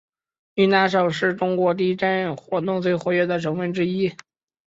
[0.55, 4.11] 云南省是中国地震活动最活跃的省份之一。